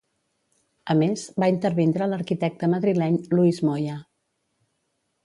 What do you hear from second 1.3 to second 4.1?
va intervindre l'arquitecte madrileny Luis Moya.